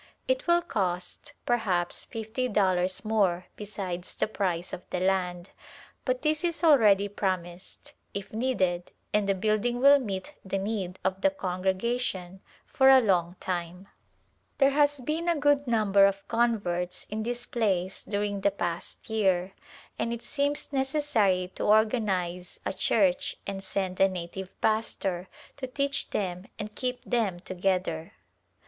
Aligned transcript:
It 0.27 0.47
will 0.47 0.63
cost 0.63 1.33
perhaps 1.45 2.05
fifty 2.05 2.47
dollars 2.47 3.05
more 3.05 3.45
besides 3.55 4.15
the 4.15 4.25
price 4.25 4.73
of 4.73 4.81
the 4.89 4.99
land, 4.99 5.51
but 6.05 6.23
this 6.23 6.43
is 6.43 6.63
already 6.63 7.07
prom 7.07 7.43
ised, 7.43 7.91
if 8.11 8.33
needed, 8.33 8.91
and 9.13 9.29
the 9.29 9.35
building 9.35 9.79
will 9.79 9.99
meet 9.99 10.33
the 10.43 10.57
need 10.57 10.97
of 11.03 11.21
the 11.21 11.29
congregation 11.29 12.41
for 12.65 12.89
a 12.89 12.99
long 12.99 13.35
time. 13.39 13.89
There 14.57 14.71
has 14.71 14.99
been 14.99 15.29
a 15.29 15.35
good 15.35 15.67
number 15.67 16.07
of 16.07 16.27
converts 16.27 17.05
in 17.11 17.21
this 17.21 17.45
place 17.45 18.03
during 18.03 18.41
the 18.41 18.49
past 18.49 19.07
year 19.07 19.53
and 19.99 20.11
it 20.11 20.23
seems 20.23 20.73
necessary 20.73 21.51
to 21.53 21.65
or 21.65 21.85
ganize 21.85 22.57
a 22.65 22.73
church 22.73 23.35
and 23.45 23.63
send 23.63 23.99
a 23.99 24.09
native 24.09 24.59
pastor 24.61 25.27
to 25.57 25.67
teach 25.67 26.09
them 26.09 26.47
and 26.57 26.73
keep 26.73 27.03
them 27.05 27.39
together. 27.41 28.13